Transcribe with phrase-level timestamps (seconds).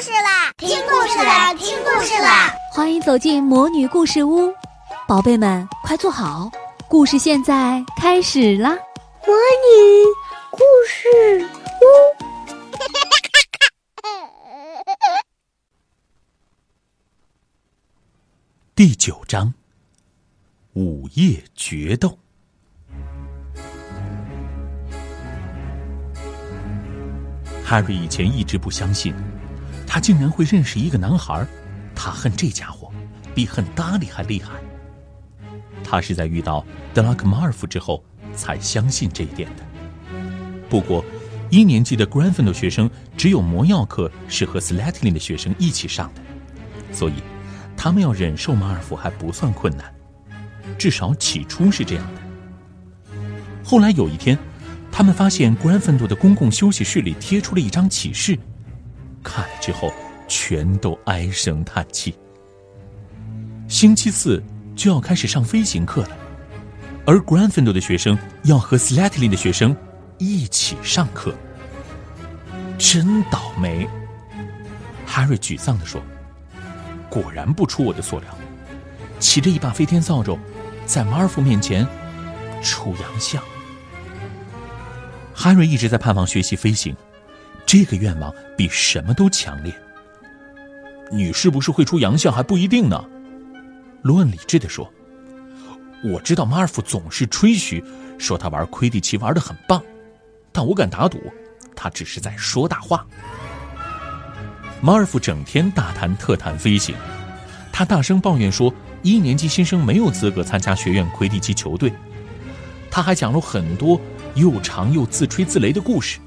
[0.00, 0.52] 事啦！
[0.58, 1.54] 听故事啦！
[1.54, 2.52] 听故事啦！
[2.70, 4.52] 欢迎走进魔女故事屋，
[5.08, 6.50] 宝贝们快坐好，
[6.86, 8.76] 故事现在开始啦！
[9.26, 10.04] 魔女
[10.50, 11.48] 故事
[11.80, 11.86] 屋，
[18.74, 19.54] 第九章：
[20.74, 22.18] 午夜决斗。
[27.66, 29.14] Harry 以前一直不相信，
[29.86, 31.46] 他竟然会认识一个男孩。
[31.94, 32.92] 他恨这家伙，
[33.34, 34.52] 比恨达里还厉害。
[35.82, 38.04] 他是在遇到德拉克马尔夫之后
[38.34, 39.64] 才相信这一点的。
[40.68, 41.04] 不过，
[41.48, 46.20] 一年级的 Gryffindor 学生只有魔药课是和 Slytherin 的学生一起上的，
[46.92, 47.14] 所以
[47.76, 49.94] 他们要忍受马尔夫还不算困难，
[50.76, 53.14] 至少起初是这样的。
[53.64, 54.36] 后来有一天。
[54.88, 58.38] 他们发现格兰芬多的公共休息室里贴出了一张启示，
[59.66, 59.92] 之后
[60.28, 62.14] 全都唉声叹气。
[63.66, 64.40] 星期四
[64.76, 66.16] 就要开始上飞行课了，
[67.04, 69.76] 而格兰芬多的学生要和斯莱特林的学生
[70.18, 71.34] 一起上课，
[72.78, 73.88] 真倒霉。
[75.04, 76.00] 哈瑞沮丧地说
[77.10, 78.28] ：“果然不出我的所料，
[79.18, 80.38] 骑着一把飞天扫帚，
[80.84, 81.84] 在马尔福面前
[82.62, 83.42] 出洋相。”
[85.34, 86.94] 哈瑞一直在盼望学习飞行，
[87.66, 89.74] 这个愿望比什么都强烈。
[91.12, 93.04] 你是不是会出洋相还不一定呢？
[94.02, 94.90] 罗恩理智地说
[96.04, 97.82] ：“我知道马尔福总是吹嘘
[98.18, 99.82] 说他玩魁地奇玩的很棒，
[100.52, 101.20] 但我敢打赌，
[101.74, 103.04] 他只是在说大话。”
[104.80, 106.94] 马尔福整天大谈特谈飞行，
[107.72, 111.92] 他大声抱怨说一年级新生没有资格参加学院魁地奇球队。
[112.90, 114.00] 他还讲了很多。
[114.34, 116.18] 又长又自吹自擂的故事，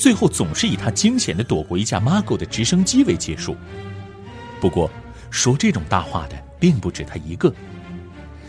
[0.00, 3.54] 最后总是以他惊险的躲过一架 Margo 的直升机为结束。
[4.58, 4.90] 不过，
[5.30, 7.54] 说这种大话的并不止他一个。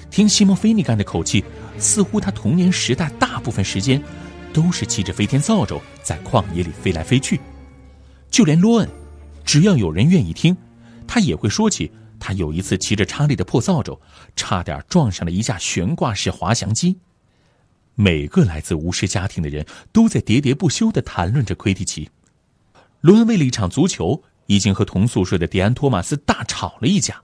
[0.10, 1.44] 听西蒙菲尼干的口气，
[1.78, 4.02] 似乎他童年时代大部分时间
[4.54, 7.38] 都是骑着飞天扫帚在旷野里飞来飞去。
[8.30, 8.90] 就连罗恩，
[9.44, 10.56] 只要有人愿意听，
[11.06, 14.00] 他也会说起他有一次骑着查理的破扫帚，
[14.38, 16.98] 差点撞上了一架悬挂式滑翔机。
[17.96, 22.10] 每个来自巫师家庭的人都在喋喋不休地谈论着魁地奇。
[23.02, 27.22] 罗恩为了一场足球，已经和同宿舍的迪安·托马斯大吵了一架。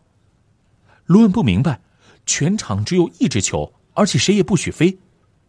[1.06, 1.82] 罗恩不明白，
[2.26, 4.98] 全场只有一只球，而且谁也不许飞，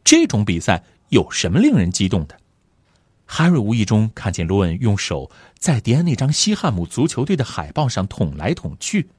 [0.05, 2.39] 这种比赛有什么令人激动的？
[3.27, 9.11] 哈瑞无意中看见罗恩用手在迪安那张西汉姆足球队的海报上捅来捅去，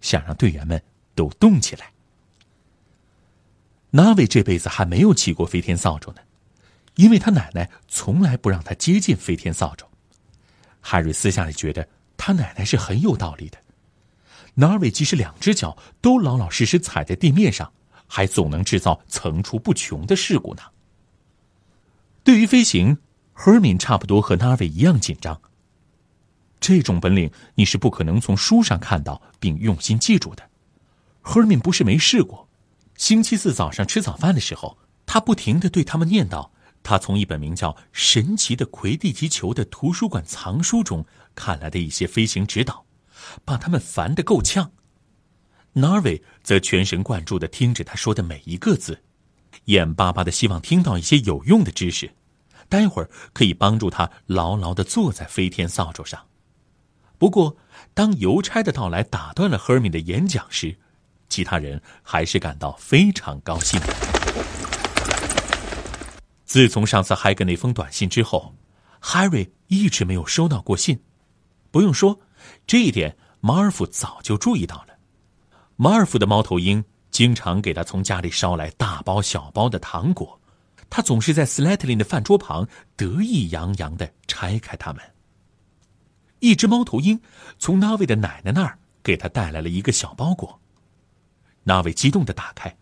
[0.00, 0.82] 想让队员们
[1.14, 1.91] 都动起来。
[3.94, 6.22] 纳维这辈子还没有骑过飞天扫帚呢，
[6.94, 9.86] 因为他奶奶从来不让他接近飞天扫帚。
[10.80, 11.86] 海瑞私下里觉得
[12.16, 13.58] 他奶奶是很有道理的。
[14.54, 17.70] 纳维即使两只脚都老老实实踩在地面上，
[18.06, 20.62] 还总能制造层出不穷的事故呢。
[22.24, 22.96] 对于飞行，
[23.34, 25.38] 赫敏差不多和纳维一样紧张。
[26.60, 30.48] 这种本领你是不可能从书上看到并用心记住的。
[31.20, 32.48] 赫敏不是没试过。
[33.02, 36.48] 星期四早上吃早饭的时候，他不停的对他们念叨
[36.84, 41.04] 他从一本名叫《神奇的魁地奇球》的图书馆藏书中
[41.34, 42.86] 看来的一些飞行指导，
[43.44, 44.70] 把他们烦得够呛。
[45.74, 49.02] Narvi 则全神贯注的听着他说的每一个字，
[49.64, 52.14] 眼巴巴的希望听到一些有用的知识，
[52.68, 56.24] 待会儿可以帮助他牢牢的坐在飞天扫帚上。
[57.18, 57.56] 不过，
[57.94, 60.78] 当邮差的到来打断了 Hermi 的演讲时，
[61.32, 63.80] 其他人还是感到非常高兴。
[66.44, 68.54] 自从上次海格那封短信之后
[69.00, 71.02] ，Harry 一直没有收到过信。
[71.70, 72.20] 不用说，
[72.66, 74.88] 这一点马尔福早就注意到了。
[75.76, 80.38] 马尔福的猫头鹰经常给他从家里捎来大包小包的糖果，
[80.90, 85.02] 他总是在斯莱特林的饭桌旁得意洋洋的拆开它们。
[86.40, 87.18] 一只猫头鹰
[87.58, 90.60] 从纳维的奶奶那儿给他带来了一个小包裹。
[91.64, 92.76] 那位激动的打开，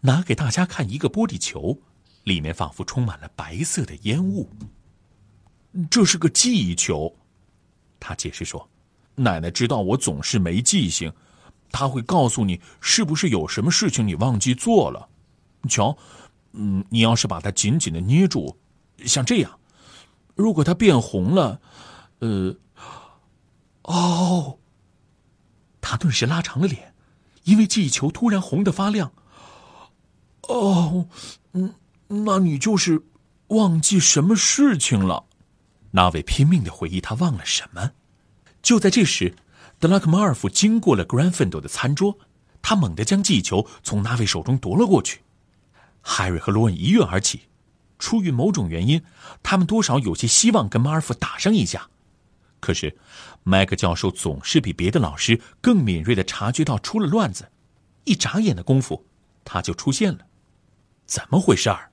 [0.00, 1.78] 拿给大家看一个玻璃球，
[2.24, 4.48] 里面仿佛充满了白色的烟雾。
[5.90, 7.16] 这是个记忆球，
[7.98, 8.68] 他解释说
[9.16, 11.12] ：“奶奶知道我总是没记性，
[11.70, 15.08] 她会告诉你是不是有什么事情你忘记做了。
[15.68, 15.96] 瞧，
[16.52, 18.56] 嗯，你要是把它紧紧的捏住，
[19.04, 19.58] 像这样，
[20.34, 21.60] 如果它变红了，
[22.18, 22.54] 呃，
[23.82, 24.58] 哦。”
[25.80, 26.91] 他顿时拉长了脸。
[27.44, 29.12] 因为记忆球突然红的发亮。
[30.42, 31.06] 哦，
[31.52, 31.74] 嗯，
[32.08, 33.02] 那你就是
[33.48, 35.24] 忘记什么事情了？
[35.92, 37.92] 那位拼命的回忆他忘了什么，
[38.62, 39.34] 就在这时，
[39.78, 42.18] 德拉克马尔夫经过了 Granfendo 的餐桌，
[42.62, 45.20] 他猛地将记忆球从那位手中夺了过去。
[46.00, 47.42] 海瑞和罗恩一跃而起，
[47.98, 49.02] 出于某种原因，
[49.42, 51.88] 他们多少有些希望跟马尔夫打上一架。
[52.62, 52.96] 可是，
[53.42, 57.50] 麦克教授总是比别的老师更敏锐的察觉到出了乱子，
[58.04, 59.04] 一眨眼的功夫，
[59.44, 60.28] 他就出现了。
[61.04, 61.90] 怎么回事儿？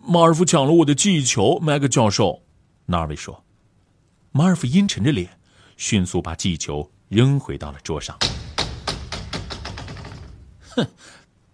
[0.00, 2.44] 马尔夫抢了我的记忆球，麦克教授。
[2.86, 3.44] 纳维说。
[4.30, 5.40] 马尔夫阴沉着脸，
[5.76, 8.16] 迅速把记忆球扔回到了桌上。
[10.70, 10.86] 哼，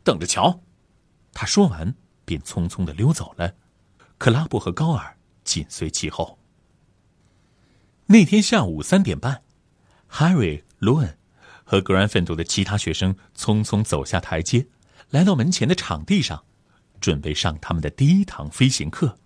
[0.04, 0.60] 等着瞧！
[1.32, 1.94] 他说完，
[2.26, 3.54] 便匆匆的溜走了。
[4.18, 6.38] 克拉布和高尔紧随其后。
[8.06, 9.42] 那天下午三点半
[10.10, 11.16] ，Harry、罗恩
[11.64, 14.66] 和格兰芬多的其他学生匆匆走下台阶，
[15.10, 16.44] 来到门前的场地上，
[17.00, 19.16] 准备上他们的第一堂飞行课。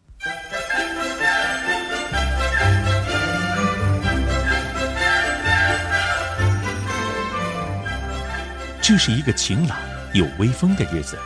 [8.81, 9.77] 这是一个晴朗
[10.15, 11.19] 有微风的日子。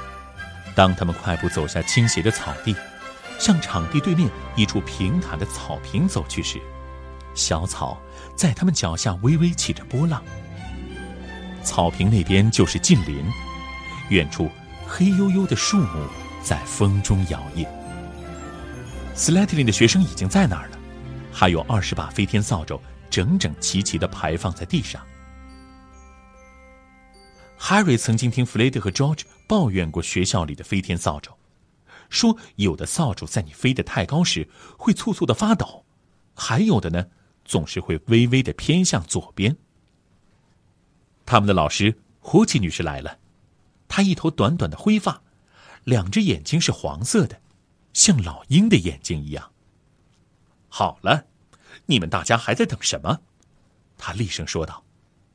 [0.74, 2.74] 当他们快步走下倾斜的草地，
[3.38, 6.58] 向场地对面一处平坦的草坪走去时，
[7.34, 8.00] 小草
[8.34, 10.22] 在他们脚下微微起着波浪。
[11.62, 13.24] 草坪那边就是近邻，
[14.08, 14.50] 远处
[14.86, 16.06] 黑黝黝的树木
[16.42, 17.66] 在风中摇曳。
[19.14, 20.78] 斯莱特林的学生已经在那儿了，
[21.30, 22.80] 还有二十把飞天扫帚
[23.10, 25.04] 整整齐齐地排放在地上。
[27.58, 31.30] Harry 曾经听弗雷德和 George 抱怨过学校里的飞天扫帚，
[32.08, 34.48] 说有的扫帚在你飞得太高时
[34.78, 35.84] 会簌簌的发抖，
[36.34, 37.08] 还有的呢
[37.50, 39.56] 总是会微微的偏向左边。
[41.26, 43.18] 他们的老师胡奇女士来了，
[43.88, 45.20] 她一头短短的灰发，
[45.82, 47.40] 两只眼睛是黄色的，
[47.92, 49.50] 像老鹰的眼睛一样。
[50.68, 51.26] 好了，
[51.86, 53.20] 你们大家还在等什么？
[53.98, 54.84] 她厉声说道：“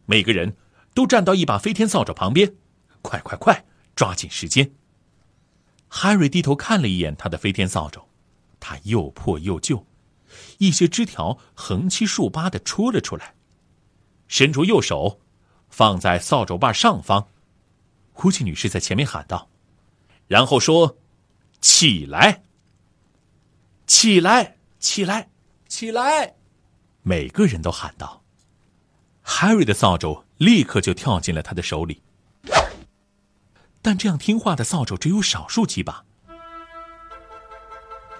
[0.08, 0.56] 每个人。”
[0.96, 2.56] 都站到一把飞天扫帚旁边，
[3.02, 3.66] 快快快，
[3.98, 4.72] 抓紧时间。
[5.90, 8.02] 哈瑞低头看了一眼他的飞天扫帚，
[8.62, 9.86] 它又破又旧，
[10.58, 13.36] 一些枝条横七竖八的戳了出来。
[14.28, 15.20] 伸出右手，
[15.70, 17.28] 放在扫帚把上方。
[18.14, 19.50] 呼气女士在前面喊道，
[20.28, 20.98] 然后说
[21.62, 22.44] ：“起来，
[23.88, 25.30] 起来，起来，
[25.68, 26.36] 起来！”
[27.04, 28.24] 每个人都喊道。
[29.24, 30.26] Harry 的扫帚。
[30.38, 32.02] 立刻就跳进了他的手里，
[33.82, 36.04] 但这样听话的扫帚只有少数几把。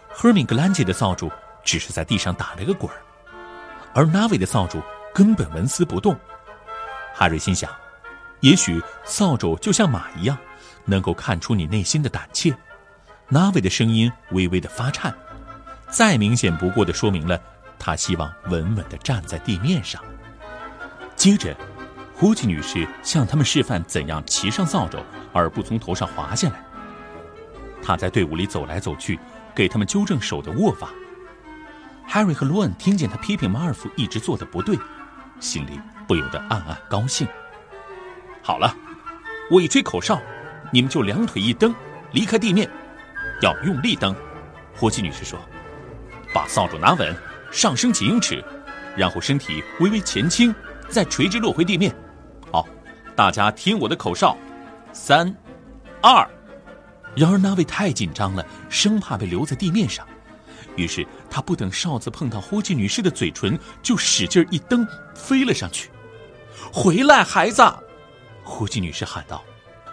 [0.08, 1.30] 赫敏格兰杰的扫帚
[1.66, 3.02] 只是在地上打了个滚儿，
[3.94, 4.82] 而纳维的扫帚
[5.14, 6.18] 根本纹丝不动。
[7.14, 7.70] 哈瑞心想，
[8.40, 10.38] 也许扫帚就像马一样，
[10.86, 12.56] 能够看出你内心的胆怯。
[13.30, 15.14] Navi 的声音微微的发颤，
[15.90, 17.42] 再明显不过的说明了
[17.78, 20.02] 他希望稳稳的站在地面上。
[21.18, 21.54] 接着。
[22.18, 25.04] 胡奇女士向他们示范怎样骑上扫帚，
[25.34, 26.64] 而不从头上滑下来。
[27.84, 29.20] 她在队伍里走来走去，
[29.54, 30.92] 给他们纠正手的握法。
[32.10, 34.78] Harry 和罗恩听见他批评马尔福一直做的不对，
[35.40, 37.28] 心里不由得暗暗高兴。
[38.42, 38.74] 好了，
[39.52, 40.22] 我一吹口哨，
[40.72, 41.74] 你们就两腿一蹬，
[42.12, 42.70] 离开地面，
[43.42, 44.16] 要用力蹬。
[44.74, 45.40] 胡奇女士说
[46.34, 47.16] ：“把扫帚拿稳，
[47.52, 48.44] 上升几英尺，
[48.96, 50.54] 然后身体微微前倾，
[50.90, 51.94] 再垂直落回地面。”
[52.52, 52.68] 好
[53.16, 54.38] 大家听我的口哨，
[54.94, 55.36] 三、
[56.02, 56.28] 二。
[57.16, 60.06] 然而那位太紧张了，生怕被留在地面上，
[60.76, 65.90] 于是他不等哨子碰到霍奇女士的嘴唇，就使劲一蹬，飞了上去。
[66.72, 67.62] 回来，孩子！
[68.42, 69.44] 霍奇女士喊道。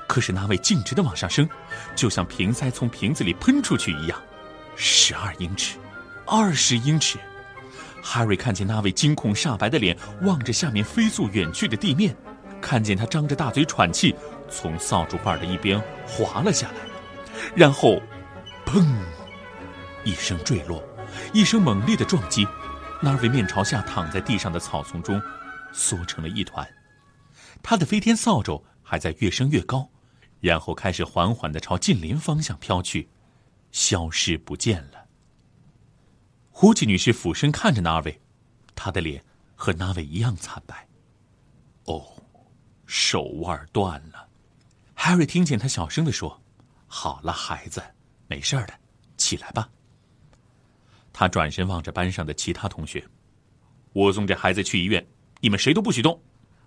[0.06, 1.48] 可是那位径直的往上升，
[1.96, 4.22] 就像瓶塞从瓶子里喷出去一样。
[4.76, 5.78] 十二英尺，
[6.26, 7.18] 二十英尺。
[8.00, 12.16] 哈瑞看见那位惊恐煞白的脸，望着下面飞速远去的地面。
[12.60, 14.14] 看见他张着大嘴喘气，
[14.48, 16.74] 从扫帚把的一边滑了下来，
[17.56, 18.00] 然后，
[18.64, 18.86] 砰！
[20.04, 20.80] 一声坠落，
[21.32, 22.46] 一声猛烈的撞击，
[23.00, 25.20] 那位面朝下躺在地上的草丛中，
[25.72, 26.66] 缩成了一团。
[27.62, 29.90] 他的飞天扫帚还在越升越高，
[30.40, 33.08] 然后开始缓缓的朝近邻方向飘去，
[33.70, 35.06] 消失不见了。
[36.50, 38.20] 胡奇女士俯身看着那位，
[38.74, 40.86] 她的脸和那位一样惨白。
[41.84, 42.04] 哦。
[42.84, 44.28] 手腕断了
[44.98, 46.42] ，Harry 听见他小声的说
[46.86, 47.82] ：“好了，孩子，
[48.26, 48.74] 没事的，
[49.16, 49.66] 起来吧。”
[51.12, 53.04] 他转身望着班上的其他同学
[53.92, 55.06] ：“我送这孩子去医院，
[55.40, 56.20] 你们谁都不许动，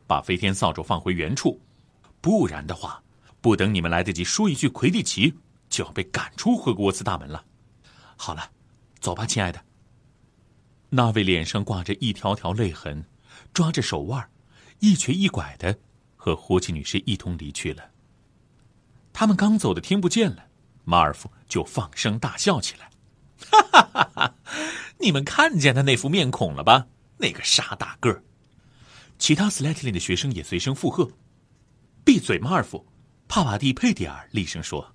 [0.06, 1.60] 把飞天扫帚放回原处，
[2.22, 3.02] 不然的话，
[3.42, 5.34] 不等你们来得及说一句魁地奇，
[5.70, 7.44] 就要被赶出霍格沃茨大门了。
[8.16, 8.52] 好了，
[9.00, 9.64] 走吧，亲爱的。”
[10.90, 13.06] 那位脸上挂着一条条泪痕。
[13.54, 14.30] 抓着手腕，
[14.80, 15.78] 一瘸一拐的
[16.16, 17.92] 和胡奇女士一同离去了。
[19.12, 20.46] 他们刚走的听不见了，
[20.86, 22.90] 马尔福就放声大笑起来
[23.52, 24.36] ：“哈哈哈哈！
[25.00, 26.88] 你们看见他那副面孔了吧？
[27.18, 28.24] 那个傻大个儿！”
[29.18, 31.10] 其他斯莱特林的学生也随声附和
[32.04, 32.86] ：“闭嘴，马尔福！”
[33.28, 34.94] 帕瓦蒂·佩蒂尔厉声说：“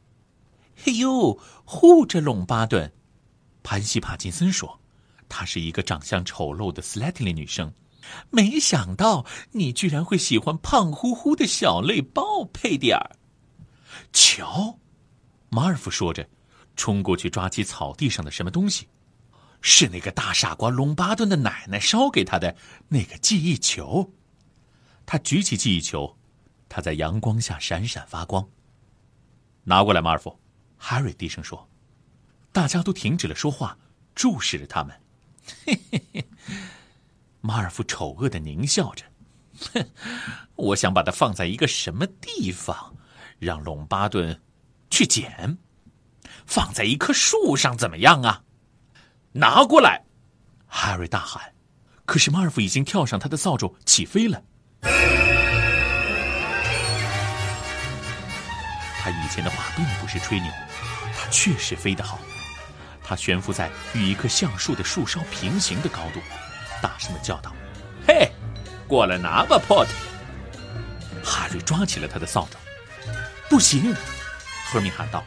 [0.76, 2.92] 嘿呦，护着隆巴顿！”
[3.62, 4.80] 潘西·帕金森说
[5.28, 7.72] ：“她是一个长相丑陋的斯莱特林女生。”
[8.30, 13.10] 没想到你居然会喜欢胖乎乎的小泪包，佩蒂尔。
[14.12, 14.78] 瞧，
[15.50, 16.26] 马尔福说着，
[16.80, 18.88] 冲过去抓起草地上的什么东西，
[19.60, 22.56] 是那个大傻瓜隆巴顿的奶奶烧给他的
[22.88, 24.10] 那个记忆球。
[25.04, 26.16] 他举起记忆球，
[26.70, 28.48] 它在阳光下闪闪发光。
[29.64, 30.40] 拿过来，马尔福，
[30.78, 31.68] 哈瑞低声说。
[32.50, 33.76] 大家都停止了说话，
[34.14, 34.98] 注视着他们。
[35.66, 36.24] 嘿嘿嘿。
[37.42, 39.04] 马尔福丑恶的狞笑着，
[39.74, 39.86] 哼，
[40.56, 42.96] 我想把它放在一个什么地方，
[43.38, 44.40] 让隆巴顿
[44.88, 45.58] 去捡，
[46.46, 48.42] 放在一棵树上怎么样啊？
[49.32, 50.02] 拿过来！
[50.66, 51.52] 哈瑞大喊。
[52.04, 54.42] 可是马尔福已经跳上他的扫帚起飞了。
[59.02, 60.50] 他以前的话并不是吹牛，
[61.16, 62.18] 他确实飞得好。
[63.02, 66.20] 他悬浮在与一棵橡树的树梢平行的高度。
[66.82, 67.54] 大声的叫道
[68.06, 68.30] ：“嘿，
[68.88, 69.86] 过来拿吧，Pot！”
[71.24, 72.58] 哈瑞抓起了他的扫帚。
[73.48, 73.94] “不行！”
[74.70, 75.24] 赫米喊道，“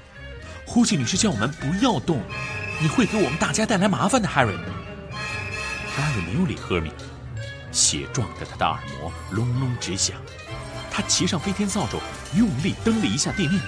[0.73, 2.19] 呼气女士叫我们不要动，
[2.81, 4.55] 你会给我们大家带来麻烦的。”哈瑞。
[5.95, 6.91] 哈瑞没有理赫敏，
[7.71, 10.19] 血撞得他的耳膜隆隆直响。
[10.89, 11.99] 他骑上飞天扫帚，
[12.35, 13.61] 用力蹬了一下地面，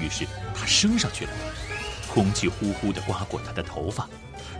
[0.00, 0.26] 于是
[0.58, 1.30] 他升上去了，
[2.08, 4.08] 空气呼呼地刮过他的头发，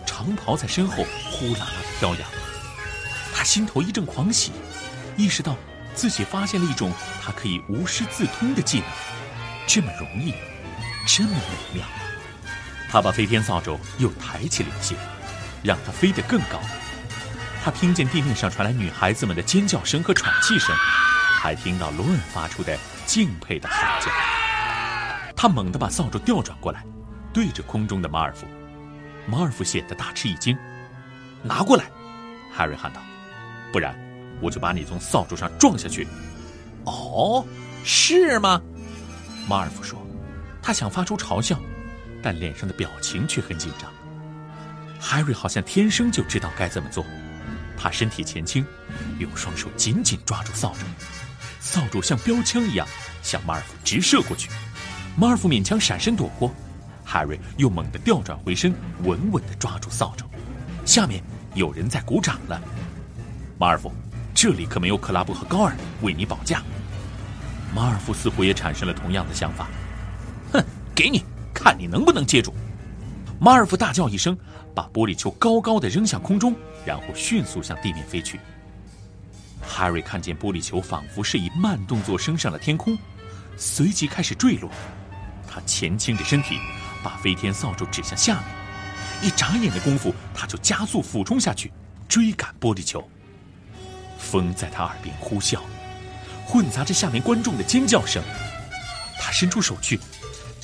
[0.04, 2.28] 长袍在身后呼啦啦地飘扬。
[3.34, 4.52] 他心头一阵狂喜，
[5.16, 5.56] 意识到
[5.94, 8.88] 自己发现了一种他可以无师自通的技能，
[9.66, 10.34] 这么容易，
[11.12, 11.84] 这么美妙。
[12.88, 14.94] 他把飞天扫帚又抬起了一些，
[15.60, 16.60] 让它飞得更高。
[17.64, 20.74] 他听见地面上传来女孩子们的尖叫声和喘气声，
[21.40, 24.06] 还听到罗恩发出的敬佩的喊叫。
[25.34, 26.84] 他猛地把扫帚调转过来，
[27.32, 28.46] 对着空中的马尔福。
[29.26, 30.56] 马尔福显得大吃一惊，
[31.42, 31.90] 拿过来，
[32.54, 33.00] 哈瑞喊道。
[33.72, 33.96] 不然，
[34.40, 36.06] 我就把你从扫帚上撞下去。
[36.84, 37.44] 哦，
[37.84, 38.60] 是吗？
[39.48, 40.00] 马尔福说。
[40.70, 41.58] 他想发出嘲笑，
[42.22, 43.90] 但脸上的表情却很紧张。
[45.00, 47.04] 海瑞好像天生就知道该怎么做。
[47.76, 48.64] 他身体前倾，
[49.18, 50.86] 用双手紧紧抓住扫帚，
[51.58, 52.86] 扫帚像标枪一样
[53.20, 54.48] 向马尔福直射过去。
[55.16, 56.54] 马尔福勉强闪身躲过，
[57.04, 58.72] 海瑞又猛地调转回身，
[59.02, 60.24] 稳稳地抓住扫帚。
[60.86, 61.20] 下面
[61.54, 62.62] 有人在鼓掌了。
[63.58, 63.92] 马尔福，
[64.32, 66.62] 这里可没有克拉布和高尔为你保驾。
[67.74, 69.66] 马尔福似乎也产生了同样的想法。
[71.00, 72.52] 给你看你能不能接住！
[73.40, 74.36] 马尔福大叫一声，
[74.74, 76.54] 把玻璃球高高的扔向空中，
[76.84, 78.38] 然后迅速向地面飞去。
[79.62, 82.98] 哈瑞看见玻璃球仿佛是以慢动作升上了天空，
[83.56, 84.70] 随即开始坠落。
[85.48, 86.58] 他前倾着身体，
[87.02, 88.44] 把飞天扫帚指向下面。
[89.22, 91.72] 一眨眼的功夫，他就加速俯冲下去，
[92.08, 93.02] 追赶玻璃球。
[94.18, 95.60] 风在他耳边呼啸，
[96.44, 98.22] 混杂着下面观众的尖叫声。
[99.18, 99.98] 他伸出手去，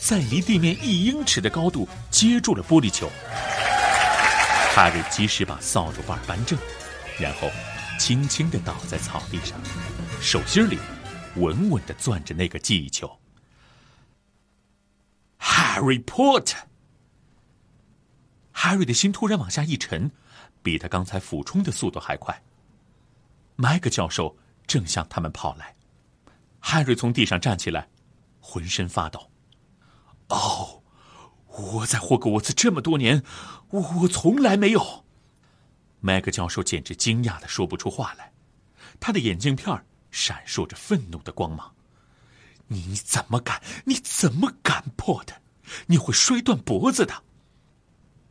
[0.06, 3.10] 在离地面一英尺的高度接住了玻璃球。
[4.72, 6.56] 哈瑞及时把扫帚把扳正，
[7.18, 7.50] 然后
[7.98, 9.58] 轻轻地倒在草地上，
[10.20, 10.78] 手心里
[11.34, 13.18] 稳稳地攥着那个记忆球。
[15.40, 16.54] Harry Potter。
[18.52, 20.08] 哈瑞的心突然往下一沉，
[20.62, 22.40] 比他刚才俯冲的速度还快。
[23.56, 24.36] 麦克教授
[24.68, 25.75] 正向他们跑来，
[26.60, 27.88] 海瑞从地上站起来，
[28.38, 29.28] 浑身发抖。
[30.28, 30.83] 哦，
[31.47, 33.23] 我在霍格沃茨这么多年，
[33.71, 35.04] 我我从来没有。
[36.00, 38.33] 麦克教授简直惊讶的说不出话来，
[39.00, 41.75] 他的眼镜片闪烁着愤怒的光芒。
[42.68, 43.62] 你怎么敢？
[43.85, 45.42] 你怎么敢破的？
[45.87, 47.23] 你会摔断脖子的。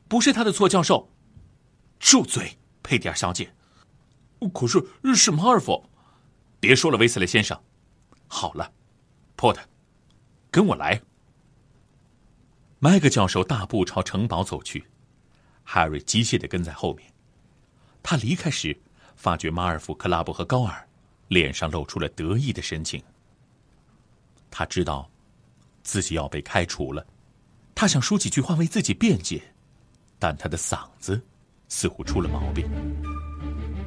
[0.07, 1.09] 不是他的错，教授。
[1.99, 3.53] 住嘴，佩蒂尔小姐。
[4.53, 4.85] 可是
[5.15, 5.89] 是马尔福，
[6.59, 7.59] 别说了，威斯莱先生。
[8.27, 8.71] 好了，
[9.35, 9.61] 波特，
[10.51, 11.01] 跟我来。
[12.79, 14.85] 麦克教授大步朝城堡走去，
[15.63, 17.09] 哈瑞机械的跟在后面。
[18.03, 18.77] 他离开时，
[19.15, 20.87] 发觉马尔福、克拉布和高尔
[21.29, 23.01] 脸上露出了得意的神情。
[24.51, 25.09] 他知道
[25.83, 27.05] 自己要被开除了，
[27.73, 29.41] 他想说几句话为自己辩解，
[30.19, 31.19] 但他的嗓子
[31.69, 32.69] 似乎出了毛病。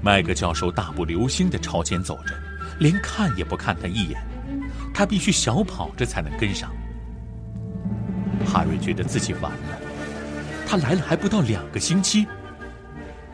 [0.02, 2.34] 麦克教授大步流星地朝前走着，
[2.80, 4.20] 连看也不看他一眼。
[4.94, 6.72] 他必须小跑着才能跟上。
[8.48, 9.78] 哈瑞觉得自己完了，
[10.66, 12.26] 他来了还不到两个星期，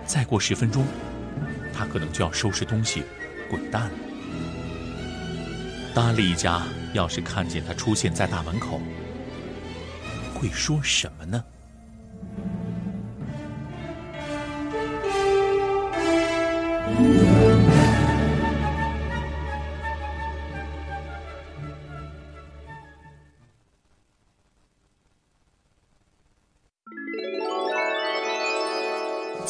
[0.04, 0.84] 再过十分钟，
[1.72, 3.04] 他可能就要收拾东西
[3.48, 3.90] 滚蛋了。
[5.94, 8.80] 达利一家要是看见他出现在大门口，
[10.34, 11.44] 会说什么呢？